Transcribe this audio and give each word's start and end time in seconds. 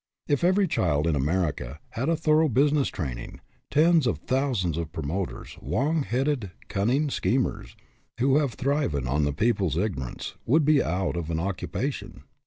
If 0.27 0.43
every 0.43 0.67
child 0.67 1.05
in 1.05 1.15
America 1.15 1.79
had 1.89 2.09
a 2.09 2.15
thorough 2.17 2.49
business 2.49 2.87
training, 2.87 3.39
tens 3.69 4.07
of 4.07 4.17
thousands 4.17 4.75
of 4.75 4.91
promoters, 4.91 5.59
long 5.61 6.01
headed, 6.01 6.49
cunning 6.69 7.11
schemers, 7.11 7.75
who 8.19 8.37
have 8.37 8.55
thriven 8.55 9.05
on 9.07 9.25
the 9.25 9.31
people's 9.31 9.77
ignorance, 9.77 10.33
would 10.43 10.65
be 10.65 10.81
out 10.83 11.15
of 11.15 11.29
an 11.29 11.39
occupation. 11.39 12.23